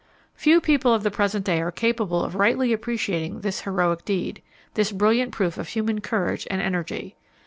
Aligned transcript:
Few 0.33 0.59
people 0.59 0.95
of 0.95 1.03
the 1.03 1.11
present 1.11 1.45
day 1.45 1.61
are 1.61 1.69
capable 1.71 2.23
of 2.23 2.33
rightly 2.33 2.73
appreciating 2.73 3.41
this 3.41 3.61
heroic 3.61 4.03
deed; 4.03 4.41
this 4.73 4.91
brilliant 4.91 5.31
proof 5.31 5.59
of 5.59 5.67
human 5.67 6.01
courage 6.01 6.47
and 6.49 6.59
energy. 6.59 7.15